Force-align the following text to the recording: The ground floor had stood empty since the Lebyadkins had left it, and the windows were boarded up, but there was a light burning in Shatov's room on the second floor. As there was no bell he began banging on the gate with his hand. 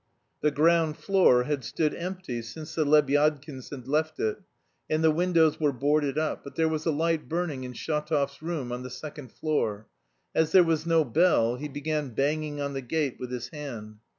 The 0.41 0.49
ground 0.49 0.97
floor 0.97 1.43
had 1.43 1.63
stood 1.63 1.93
empty 1.93 2.41
since 2.41 2.73
the 2.73 2.83
Lebyadkins 2.83 3.69
had 3.69 3.87
left 3.87 4.19
it, 4.19 4.37
and 4.89 5.03
the 5.03 5.11
windows 5.11 5.59
were 5.59 5.71
boarded 5.71 6.17
up, 6.17 6.43
but 6.43 6.55
there 6.55 6.67
was 6.67 6.87
a 6.87 6.91
light 6.91 7.29
burning 7.29 7.63
in 7.65 7.73
Shatov's 7.73 8.41
room 8.41 8.71
on 8.71 8.81
the 8.81 8.89
second 8.89 9.31
floor. 9.31 9.85
As 10.33 10.53
there 10.53 10.63
was 10.63 10.87
no 10.87 11.05
bell 11.05 11.57
he 11.57 11.67
began 11.69 12.09
banging 12.15 12.59
on 12.59 12.73
the 12.73 12.81
gate 12.81 13.17
with 13.19 13.31
his 13.31 13.49
hand. 13.49 13.97